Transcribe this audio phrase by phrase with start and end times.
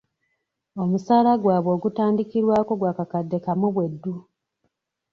[0.81, 4.13] Omusaala gwabwe ogutandikirwako gwa kakadde kamu bweddu.